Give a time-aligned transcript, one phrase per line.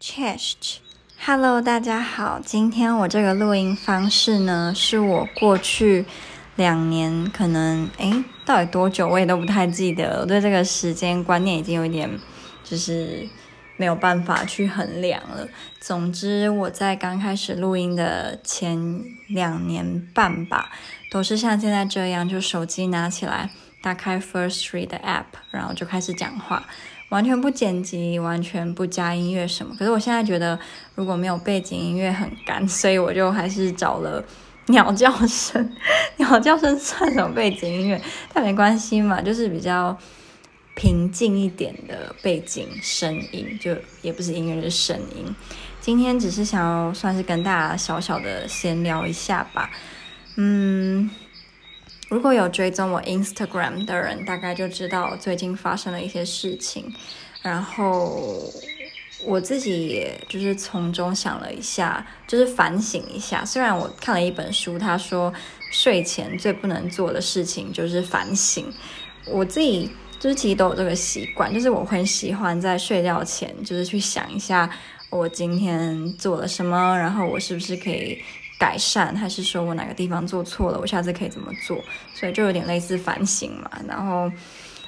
[0.00, 2.40] Chest，Hello，大家好。
[2.42, 6.06] 今天我这个录音方式呢，是我过去
[6.56, 10.20] 两年可能诶，到底多久我也都不太记得。
[10.22, 12.08] 我对这个时间观念已经有一点
[12.64, 13.28] 就是
[13.76, 15.46] 没有办法去衡量了。
[15.80, 20.70] 总之，我在刚开始录音的前两年半吧，
[21.10, 23.50] 都是像现在这样，就手机拿起来，
[23.82, 26.64] 打开 Firstory 的 App，然后就开始讲话。
[27.10, 29.76] 完全不剪辑，完全不加音乐什么。
[29.78, 30.58] 可是我现在觉得，
[30.94, 34.24] 如果没有背景音乐很干，所以我就还是找了
[34.66, 35.72] 鸟叫声。
[36.18, 38.00] 鸟叫声算什么背景音乐？
[38.32, 39.96] 但没关系嘛，就是比较
[40.74, 45.34] 平静一点的背景声音，就也不是音乐，是声音。
[45.80, 49.68] 今天只是想要算是跟大家小小的闲聊一下吧。
[50.36, 51.10] 嗯。
[52.10, 56.92] 如果有追踪我 Instagram 的人，大概就知道最近发生了一些事情。
[57.40, 58.52] 然后
[59.24, 63.44] 我自己也就是从中想了一下，就是反省一下。
[63.44, 65.32] 虽然我看了一本书，他说
[65.70, 68.66] 睡前最不能做的事情就是反省。
[69.26, 74.68] 我自己就是其实都有这个习惯，就是我很喜欢在睡觉前就是去想一下
[75.10, 78.20] 我今天做了什么，然后我是不是可以。
[78.60, 81.82] 改善，还是说我哪个地方做错了，我下次可以怎么做？
[82.14, 83.70] 所以就有点类似反省嘛。
[83.88, 84.30] 然后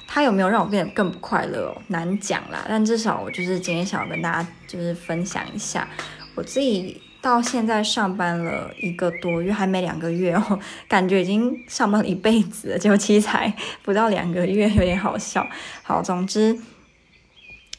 [0.07, 1.75] 他有没有让我变得更不快乐？
[1.87, 2.63] 难讲啦。
[2.69, 5.89] 但至少我就是今天想要跟大家就是分享一下，
[6.35, 13.51] 我自己到现在上班了一个多月，还没两个月哦，感觉已经上班了一辈子了，结果其实才
[13.81, 15.47] 不到两个月，有点好笑。
[15.81, 16.55] 好，总之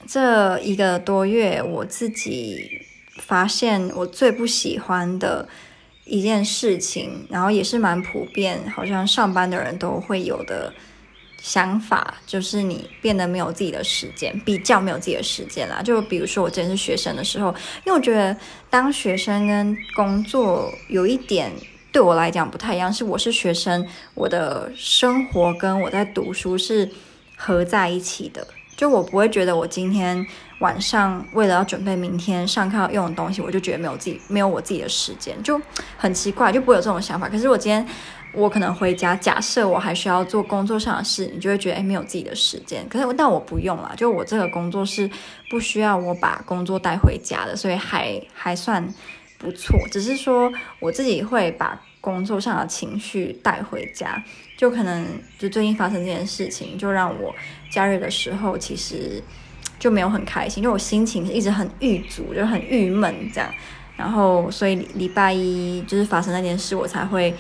[0.09, 2.69] 这一个多月，我自己
[3.19, 5.49] 发现我最不喜欢的。
[6.05, 10.73] 一件事情，然后也是蛮普遍，好像上班的人都会有的
[11.41, 15.83] 想法，就是你变得没有自己的时间，比较没有自己的时间啦。
[15.83, 17.49] 就比如说我之前是学生的时候，
[17.85, 18.37] 因为我觉得
[18.69, 21.51] 当学生跟工作有一点
[21.93, 26.91] 对我来讲不太一样，是我是学生，我的生活跟我在读书是
[27.37, 28.47] 合在一起的。
[28.77, 30.27] 就我不会觉得我今天
[30.59, 35.61] 晚上为了要准备明天上课要用的东西，我就觉得没有自己没有我自己的时间，就
[35.97, 37.29] 很奇怪，就不会有这种想法。
[37.29, 37.87] 可是我今天
[38.33, 42.85] 我可能回家，假设我还需要做工作上的事，你就会觉得诶，没有自己的时间。
[42.89, 45.09] 可是但我不用啦，就我这个工作是
[45.49, 48.87] 不需要我把工作带回家的，所以还还算
[49.39, 49.79] 不错。
[49.93, 54.23] 只是说我自己会把工作上的情绪带回家。
[54.57, 55.05] 就可能
[55.37, 57.35] 就最近发生这件事情，就让我
[57.73, 59.21] 假日的时候其实
[59.81, 63.51] 就没有很开心，就我心情一直很郁卒，就很郁闷这样。
[63.97, 67.35] 然后所以礼拜一就是发生那件事，我才会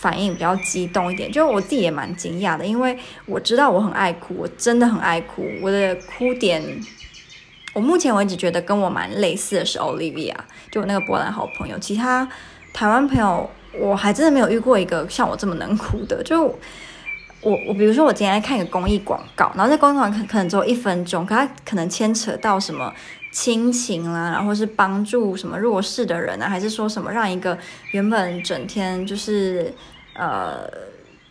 [0.00, 1.30] 反应比较激动一点。
[1.30, 5.46] 就我自己也蛮惊讶的，因为我知道我很爱哭，我真的很爱哭。
[5.62, 6.60] 我的哭点，
[7.74, 10.34] 我目前为止觉得跟我蛮类似的是 Olivia，
[10.72, 11.78] 就我那个波兰好朋友。
[11.78, 12.28] 其他
[12.72, 13.48] 台湾朋友。
[13.72, 16.22] 我还真的没有遇过一个像我这么能哭的。
[16.22, 16.44] 就
[17.42, 22.92] 我我比如说我今天来看一个公益广告，然后这公益广告可可能只有一分钟，可它可能牵扯到什么
[23.32, 27.56] 亲情啦，然后是帮助什么弱势的人啊，还是说什么让一个
[27.92, 29.72] 原本整天就是
[30.14, 30.68] 呃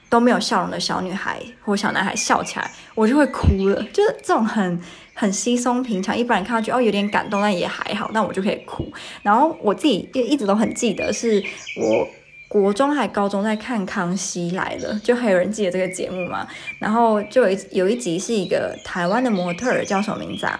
[0.10, 3.84] 都没有笑容的小女孩或小男孩笑起来，我就会哭了。
[3.94, 4.82] 就是这种很
[5.14, 8.92] 很稀松平常，一般人看到觉得哦有点感动，但也还好，但我就可以哭。
[9.22, 11.44] 然后我自己一一直都很记得是
[11.78, 12.08] 我。
[12.50, 16.48] 国中还高中在看《康熙来了》，就还有人记得这个节目嘛？
[16.80, 20.60] 然后就有一有一集是一个台湾的模特儿，叫什么名字啊？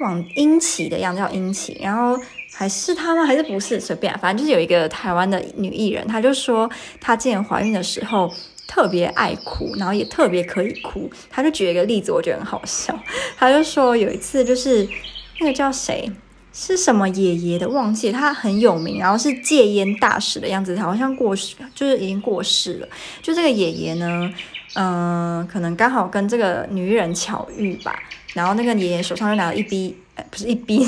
[0.00, 2.14] 往英奇的样子叫英奇，然后
[2.52, 3.24] 还是他吗？
[3.24, 3.80] 还是不是？
[3.80, 6.70] 随便，反正就是有一个台湾的女艺人，她就说
[7.00, 8.30] 她之前怀孕的时候
[8.68, 11.10] 特别爱哭，然后也特别可以哭。
[11.30, 12.94] 她就举了一个例子，我觉得很好笑。
[13.38, 14.86] 她就说有一次就是
[15.40, 16.12] 那个叫谁？
[16.58, 17.68] 是什么爷爷的？
[17.68, 22.88] 忘记他很有名，然后是戒烟大使的样子，好像过世，就是已经过世了。
[23.20, 24.32] 就这个爷爷呢，
[24.74, 27.94] 嗯、可能刚好跟这个女人巧遇吧。
[28.32, 29.94] 然后那个爷爷手上又拿了一滴，
[30.30, 30.86] 不是一滴，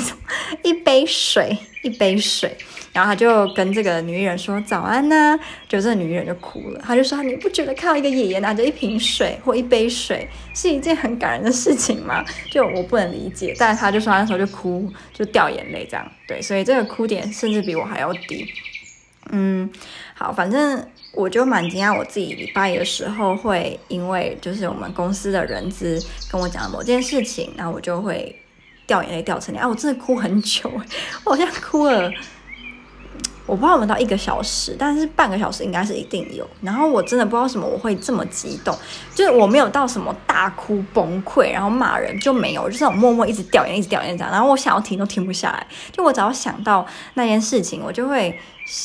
[0.63, 2.55] 一杯水，一杯水。
[2.91, 12.25] 然后他就跟这个女艺人说早安呐、就这个女艺人就哭了，他就说你不觉得看到一个爷爷拿着一瓶水或一杯水是一件很感人的事情吗？
[12.49, 18.51] 就我不能理解，但是他就说他那时候就哭，就掉眼泪这样，对，所以这个哭点甚至比我还要低。
[19.31, 19.69] 嗯，
[20.15, 20.83] 好，反正
[21.13, 28.35] 我就蛮惊讶，我自己礼拜的时候会因为就是我们公司的人资跟我讲了某件事情，然后我就会
[28.89, 30.69] 掉眼泪掉成那样，啊，我真的哭很久，
[31.23, 32.11] 我好像哭了。
[33.45, 36.47] 我不知道有没有到一个小时，但是半个小时应该是一定有。
[36.61, 38.75] 然后我真的不知道什么我会这么激动，
[39.15, 44.31] 就是我没有到什么大哭崩溃，然后骂人就没有，就是我默默一直掉眼泪，一直掉眼泪这样。
[44.31, 46.85] 然后我想要停都停不下来，就我只要想到
[47.15, 48.39] 那件事情，我就会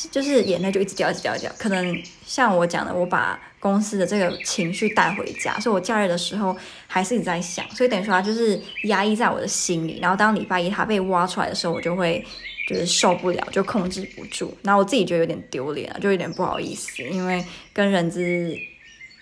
[0.09, 1.53] 就是眼泪就一直掉，一直掉，一直掉。
[1.59, 9.97] 可能像我讲的，我把公司的这个情绪带回家，所以我假日的时候还是一直在想，所以等于说他就是压抑在我的心里。
[9.99, 12.23] 然后当礼拜一它被挖出来的时候，我就会。
[12.67, 18.57] 就是受不了，就控制不住，然后我自己觉得有点丢脸啊，就有点不好意思，因为跟人资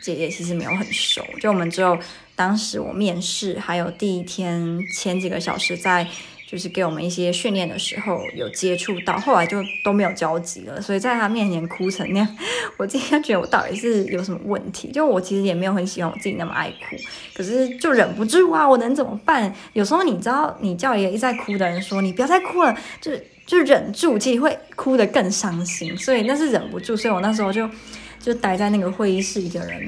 [0.01, 1.99] 姐姐其实没有很熟，就我们只有
[2.37, 6.07] 当时我面试，还有第一天前几个小时在
[6.53, 12.37] 就是给我们一些训练的时候有接触到，后来就都没有交集了，所以在他面前哭成那样，
[12.77, 14.91] 我今天觉得我到底是有什么问题？
[14.91, 16.95] 就我其实也没有很喜欢我自己那么爱哭，
[17.33, 19.51] 可是就忍不住啊，我能怎么办？
[19.73, 23.11] 有时候你知道，你叫一个一直在哭的人说你不要再哭了，就。
[23.45, 27.69] 就忍住，其实会哭得更伤心，所以那是忍不住，所以我那时候就
[28.17, 29.85] 就待在那个会议室，一个人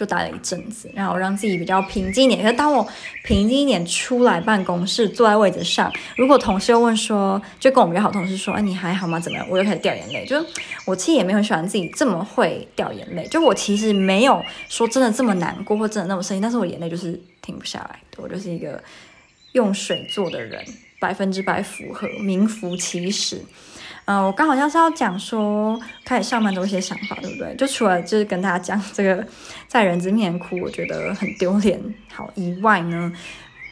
[0.00, 2.40] 就待了一阵子，然后让自己比较平静一点。
[2.40, 2.88] 可是当我
[3.22, 9.20] 平静一点出来办公室，坐在位置上，如果同事又问说，就跟我们比较好同事说，哎，你还好吗？
[9.20, 9.46] 怎么样？
[9.50, 10.24] 我又开始掉眼泪。
[10.24, 10.42] 就
[10.86, 13.26] 我其实也没有很喜欢自己这么会掉眼泪。
[13.28, 18.00] 就我其实没有说真的这么难过或真的那么生气，但是我眼泪就是停不下来。
[18.16, 18.82] 我就是一个
[19.52, 20.64] 用水做的人。
[21.00, 23.42] 百分之百符合，名副其实。
[24.06, 27.54] 嗯、我刚好像是要讲说，开始上班都一些想法，对不对？
[27.56, 29.24] 就除了就是跟大家讲这个
[29.68, 31.80] 在人之面前哭，我觉得很丢脸，
[32.12, 33.12] 好以外呢，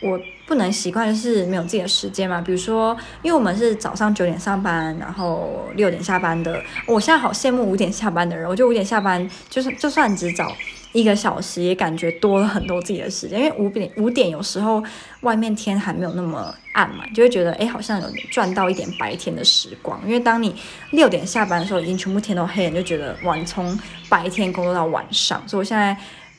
[0.00, 2.40] 我不能习惯就是没有自己的时间嘛。
[2.40, 6.60] 比如说，因为我们是早上九点上班，然后六点下班的。
[6.86, 10.52] 我现在好羡慕五点下班的人，我就五点下班，就是就算只早。
[10.92, 14.82] 一个小时也感觉多了很多自己的时间，因为五点五点有时候
[15.20, 20.00] 外面天还没有那么暗嘛，就会觉得哎，好像有赚到一点白天的时光。
[20.06, 20.54] 因为当你
[20.92, 23.78] 六点下班的时候，已经全部天都黑了，你就觉得晚从
[24.08, 25.46] 白天工作到晚上。
[25.46, 25.94] 所以我现在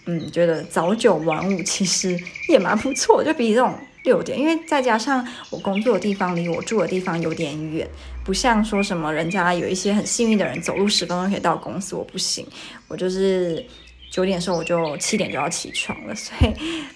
[0.09, 3.73] 嗯，觉得早九晚五其实也蛮不错，就比这种
[4.03, 7.87] 六点，因为再加上我工作的地方离我住的地方有点远，
[8.25, 12.45] 不像说什么人家有一些很幸运的人走路十分钟可以到公司，我不行，
[12.87, 13.63] 我就是。
[14.11, 16.51] 九点的时候我就七点就要起床了，所以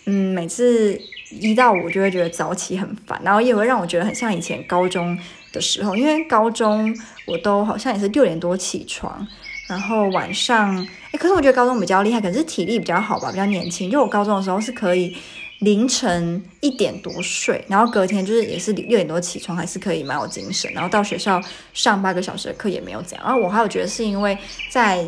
[0.06, 1.00] 嗯，每次
[1.30, 5.16] 一到五就会觉得早起很烦，然后也会让我觉得很像以前高中
[5.52, 6.92] 的时候，因为高中
[7.28, 9.28] 我都好像也是六点多起床，
[9.68, 10.76] 然后晚上
[11.12, 15.16] 诶，可是我觉得高中比较厉害，可是体力比较好吧，比较年轻，就我高中的时候是可以
[15.60, 21.42] 凌晨一点多睡，然后隔天就是也是六点多起床，还是可以蛮有精神，然后到学校
[21.74, 24.38] 上八个小时的课也没有这样，然后我还有觉得是因为
[24.70, 25.06] 在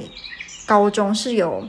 [0.65, 1.67] 高中是有。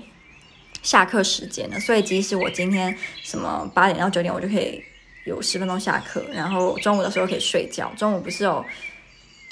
[0.83, 4.81] 下课时间的，所以即使我今天什么八点到九点，我就可以
[5.25, 7.91] 有十分钟下课，然后中午的时候可以睡觉。
[7.97, 8.65] 中午不是有。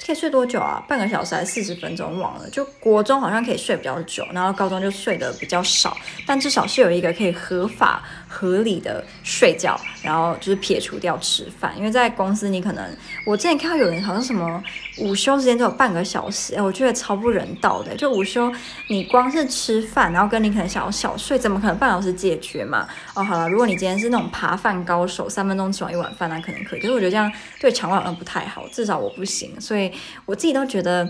[0.05, 0.83] 可以睡多久啊？
[0.87, 2.19] 半个小时还是四十分钟？
[2.19, 2.47] 忘了。
[2.51, 5.97] 就国中好像可以睡比较久，然后高中就睡得比较少，
[6.27, 8.03] 但至少是有一个可以合法
[8.35, 11.73] 合理的睡觉，然后就是撇除掉吃饭。
[11.77, 12.83] 因为在公司，你可能
[13.25, 14.61] 我之前看到有人好像什么
[14.97, 17.95] 午休时间只有半个小时，哎，我觉得超不人道的。
[17.95, 18.51] 就午休，
[18.89, 22.87] 你光是吃饭，然后跟你可能想要小睡，怎么可能半小时解决嘛？
[23.13, 26.79] 哦，好了，如果你今天是那种扒饭高手，三分钟吃完一碗饭，那可能可以。
[26.81, 29.85] 可是我觉得这样对肠胃好像不太好，至少我不行，所以。
[30.25, 31.07] 我自己都觉得，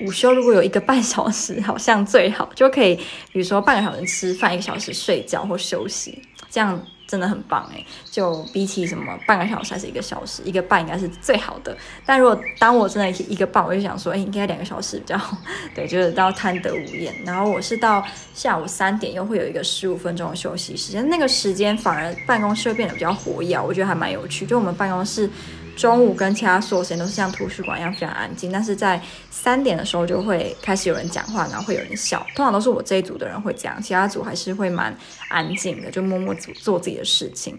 [0.00, 2.96] 午休如果有一个半小时，好像最好，就可以，
[3.32, 7.82] 比如说半个小时吃饭，一个小时睡觉或休息，这样真的很棒诶。
[8.10, 11.74] 就比起什么半个小时还是一个小时，一个半应该是最好的。
[12.04, 15.38] 但如果当我真的一个半，我就想说，哎，应该两个小时比较好。
[15.74, 17.14] 对，就是到贪得无厌。
[17.24, 24.44] 然后我是到下午三点又会有一个十五分钟的休息时间，那个时间反而办公室会变得比较活跃，我觉得还蛮有趣。
[24.44, 25.30] 就我们办公室。
[25.76, 32.26] 中午跟其他所有时间都是像图书馆一样非常安静，但是在三点的时候就会开始有人讲话，然后会有人笑。
[32.34, 34.96] 通常都是我这一组的人会这样，其他组还是会蛮
[35.28, 37.58] 安静的，就默默做做自己的事情。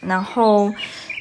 [0.00, 0.66] 然后，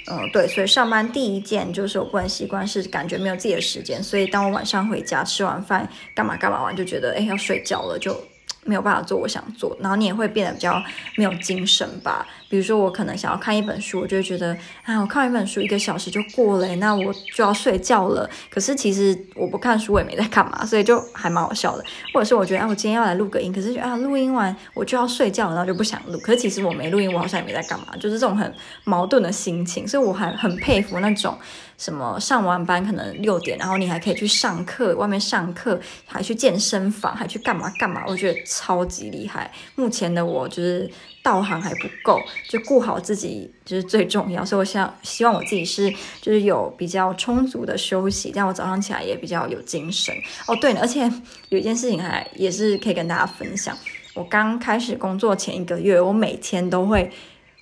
[0.09, 8.19] 嗯、对，所以上班第一件就是我个人习惯是感觉没有自己的时间，所以当我晚上回家吃完饭干嘛干嘛完，就觉得哎要睡觉了就。
[8.63, 10.79] 没有办法做我想做，然后你也会变得比较
[11.17, 12.27] 没有精神吧。
[12.51, 18.29] 比如说，我可能想要看一本书，我就会觉得，啊，我看一本书一个小时就过了，那我就要睡觉了。
[18.49, 21.85] 可是其实我不看书，我也没在干嘛，所以就还蛮好笑的。
[22.13, 26.19] 或者是我觉得，啊，我今天要来录个音，可是啊，录音完我就要睡觉了，然后就不想录。
[26.19, 28.53] 可是其实我没录音，我好像也没在干嘛，就是这种很
[28.83, 29.87] 矛盾的心情。
[29.87, 31.37] 所以我还很佩服那种。
[31.77, 38.03] 什么上完班可能六点，然后你还可以去上课，外面上课还去健身房，还去干嘛干嘛？
[38.05, 39.51] 我觉得超级厉害。
[39.73, 40.87] 目前的我就是
[41.23, 44.43] 道行还不够，就顾好自己就是最重要。
[44.43, 45.89] 所以我想希望我自己是
[46.21, 50.15] 就是有比较充足的休息，这样我早上起来也比较有精神。
[50.47, 51.11] 哦，对了，而且
[51.49, 53.77] 有一件事情还也是可以跟大家分享。
[54.13, 57.11] 我刚开始工作前一个月，我每天都会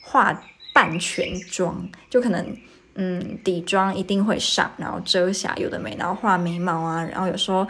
[0.01, 0.42] 化
[0.74, 2.58] 半全妆，就可能
[2.96, 7.68] 嗯底妆一定会上，然后遮瑕有的没，然后画眉毛啊，然后有时候。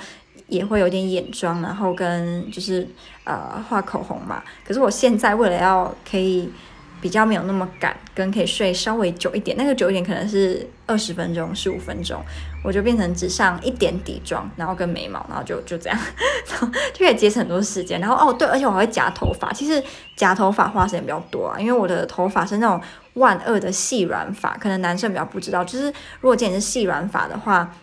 [0.50, 2.88] 也会有点眼妆，然后跟就是
[3.24, 4.44] 呃画口红嘛。
[4.68, 6.52] 可是我现在为了要可以
[7.00, 12.22] 比较没有那么赶，跟可以睡稍微久一点，那个久一点可能是二十分钟、十五分钟，
[12.64, 15.98] 我就变成只上一点底妆，然后跟眉毛，然后就就这样，
[16.94, 18.02] 就可以节省很多时间。
[18.02, 19.82] 然后哦对，而且我还会夹头发，其实
[20.18, 22.82] 夹头发花时间比较多啊，因为我的头发是那种
[23.14, 25.86] 万恶的细软发，可能男生比较不知道，就是
[26.20, 27.74] 如果今天是细软发的话。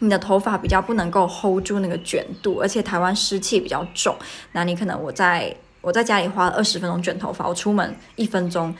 [0.00, 4.14] 你的头发比较不能够 hold 住那个卷度，而且台湾湿气比较重。
[4.52, 8.74] 那你可能我在我在家里花了二十分钟卷头发，我出门一分钟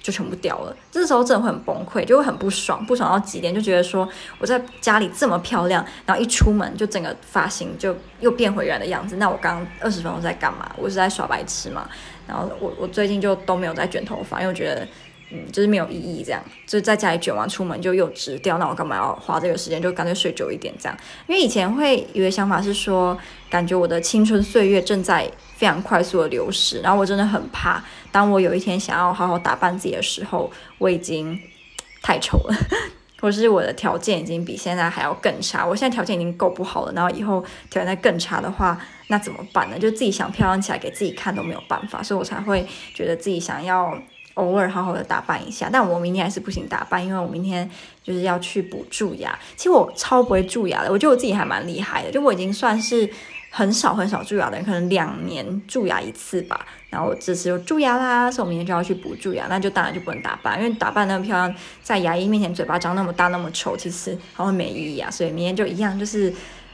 [0.00, 0.74] 就全部掉了。
[0.90, 9.16] 这时候真的会很崩溃，就会很不爽，不爽到极点，就觉得说我在家里这么漂亮，然后一出门就整个发型就又变回原来的样子。
[9.16, 10.70] 那我刚刚二十分钟在干嘛？
[10.78, 11.88] 我是在耍白痴嘛？
[12.26, 14.86] 然后我我最近就都没有在卷头发，因为我觉得。
[15.34, 19.80] 嗯，就是没有意义，这样就是在家里卷完出门就又直掉，那我干嘛要花这个时间？
[19.80, 20.98] 就干脆睡久一点这样。
[21.26, 23.16] 因为以前会有个想法是说，
[23.48, 31.40] 感觉我的青春岁月正在非常快速的流逝，然后我真的很怕，当我有一天想要好好打扮自己的时候，我已经
[32.02, 32.54] 太丑了，
[33.20, 35.64] 或是我的条件已经比现在还要更差。
[35.64, 39.78] 我现在条件已经够不好了，然后以后条件再更差的话，那怎么办呢？
[39.78, 43.96] 就自己想漂亮起来给自己看都没有办法，所以我才会觉得自己想要。
[44.34, 47.68] 偶尔好好的打扮一下，但我明天还是不行打扮，因为我明天
[48.02, 49.38] 就是要去补蛀牙。
[49.56, 53.08] 其实我超不会蛀牙的，我觉得我自己还蛮厉害的，就我已经算是
[53.50, 56.66] 很少很少蛀牙的人，可能两年蛀牙一次吧。
[56.88, 65.10] 然后这次又蛀牙啦，所以我明天就要去补蛀牙，那就当然就不能打扮，因为打扮那么漂亮，在牙医面前嘴巴张那么大那么丑，其实好像没意义啊。
[65.10, 66.32] 所以明天就一样，就是。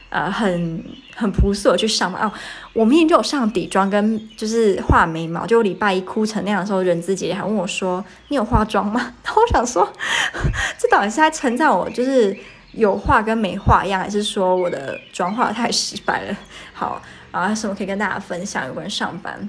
[0.09, 0.83] 呃，很
[1.15, 2.31] 很朴素的去上班哦。
[2.73, 9.87] 我明天就有上底妆跟就是画眉毛，就礼拜一哭成那样的时候，人资姐姐还问我说：“你有化妆吗？” 然后我想说，
[10.79, 12.35] 这到底是在称赞我就是
[12.71, 16.35] 有化跟没化一样，还是说我的妆化得太失败了？
[16.73, 16.99] 好，
[17.31, 19.47] 然后什么可以跟大家分享有关上班？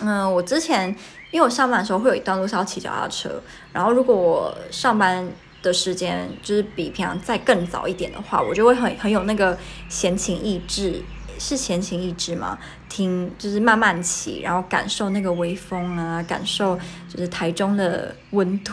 [0.00, 0.88] 嗯、我之前
[1.30, 5.28] 因为我上班的时候会有一段路是要骑脚踏车，然后如果我上班。
[5.68, 9.56] 的时间就是比平常再更早一点的话，我就会很很有那个
[9.88, 11.02] 闲情逸致，
[11.38, 12.58] 是闲情逸致吗？
[12.88, 16.76] 听就是慢慢骑，然后感受那个微风啊，感受
[17.08, 18.72] 就是台中的温度，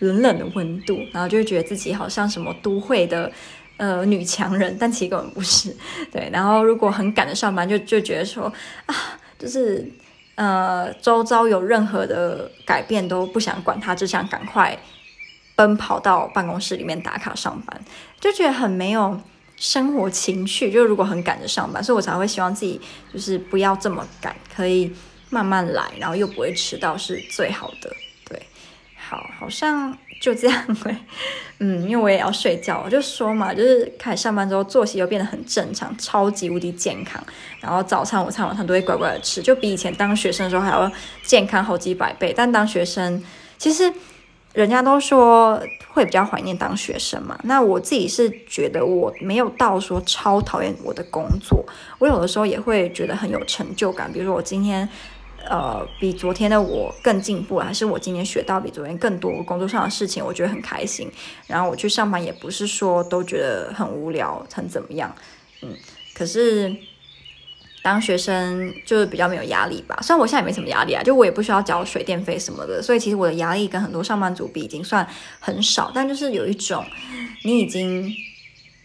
[0.00, 3.32] 冷冷的温度，然后就会觉得自己好像什么都会的
[3.78, 5.74] 呃女强人，但其实根本不是。
[6.12, 8.52] 对，然后如果很赶的上班，就就觉得说
[8.84, 8.94] 啊，
[9.38, 9.90] 就是
[10.34, 14.78] 呃周遭有任何的改变都不想管它，只想赶快。
[15.56, 17.80] 奔跑到办公室里面打卡上班，
[18.20, 19.20] 就觉得很没有
[19.56, 20.70] 生活情趣。
[20.72, 22.80] 就如果很赶着上班，所以我才会希望自己
[23.12, 24.92] 就是不要这么赶，可以
[25.30, 27.88] 慢慢来，然后又不会迟到是最好的。
[28.28, 28.42] 对，
[28.96, 30.96] 好，好像就这样呗。
[31.60, 37.22] 嗯，因为我也要睡觉，我就说嘛，就是开始上班之后作息又变得很正常，超级无敌健康。
[37.60, 40.90] 然后早餐、午餐、晚餐都会乖乖的吃，就比以前当学生的时候还要
[41.22, 42.34] 健康好几百倍。
[42.36, 43.22] 但当学生
[43.56, 43.92] 其实。
[44.54, 45.60] 人家都说
[45.92, 51.64] 会比较怀念当学生嘛，那我自己是觉得我没有到说超讨厌我的工作，
[51.98, 54.10] 我有的时候也会觉得很有成就感。
[54.12, 54.88] 比如说我今天，
[55.48, 61.10] 呃，比昨天的我更进步了，还是我今天学到比昨天更多工作上的事情，我觉得很开心。
[61.48, 65.14] 然后我去上班也不是说都觉得很无聊，很怎么样，
[65.62, 65.76] 嗯，
[66.14, 66.74] 可是。
[67.84, 75.06] 当学生就是比较没有压力吧，虽然我现在也没什么压力啊，就我也不需要交水电费什么的，所以其实我的压力跟很多上班族比已经算
[75.38, 76.82] 很少，但就是有一种
[77.42, 78.10] 你已经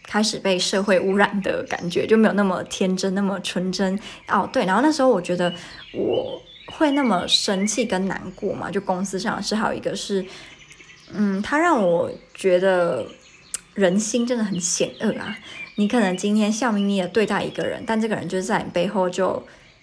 [0.04, 4.50] 开始被社会污染的感觉，就没有那么天真，那么纯真哦。
[4.52, 5.54] 对，然后那时候我觉得
[5.94, 6.42] 我
[6.74, 10.26] 会那么生气跟难过嘛，就公司上是还有一个是，
[11.14, 13.06] 嗯，他让我觉得
[13.76, 15.38] 人心真的很险恶啊。
[15.80, 19.42] 你可能今天笑眯眯的对待一个人，但这个人就是在你背后就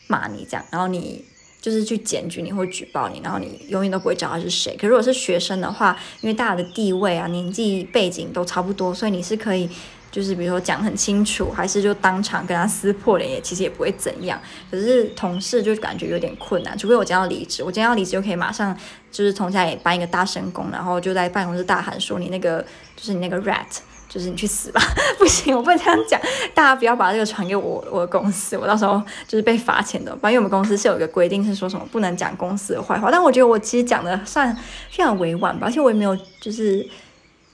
[0.08, 1.24] 骂你这样，然后你
[1.58, 4.76] 就是去检举你或举报你，然后你永远都不会知道他是谁。
[4.78, 9.66] 可如果是学生的话，因为大家的地位啊、年纪背景都差不多，所以你是可以
[10.12, 14.38] 就是比如说讲很清楚，还是就当场跟他撕破脸，也其实也不会怎样。
[14.70, 18.76] 可是同事就感觉有点困难，除非我今天要离职，我今天要离职就可以马上
[19.10, 22.60] 就是从家里搬一个大神工，然后就在办公室大喊说你那个
[22.94, 23.78] 就是你那个 rat。
[24.16, 24.80] 就是你去死吧！
[25.18, 26.18] 不行，我不能这样讲，
[26.54, 30.16] 大家不要把这个传给我我的公司，我到时候就是被罚钱的。
[30.16, 33.10] 反正我们公司是有一个规定，是说什么不能讲公司的坏话。
[33.10, 34.56] 但我觉得我其实讲的算
[34.90, 36.88] 非常委婉吧，而且我也没有就是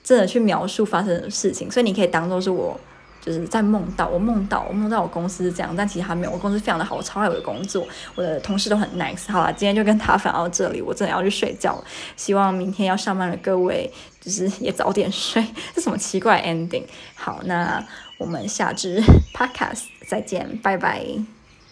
[0.04, 2.78] 真的去描述发生的事情，所以你可以当做是我。
[3.24, 6.32] 就是在梦到我梦到我梦到我公司是这样，但其实还没有。
[6.32, 7.86] 我公司非常的好，我超爱我的工作，
[8.16, 9.30] 我的同事都很 nice。
[9.30, 11.84] 好了，今天就跟他分享到这里，我真的要去睡觉了。
[12.16, 13.88] 希望明天要上班的各位
[14.20, 15.46] 就是也早点睡。
[15.72, 16.84] 这什么奇怪 ending？
[17.14, 17.82] 好，那
[18.18, 19.00] 我们下支
[19.32, 21.41] podcast 再见，拜拜。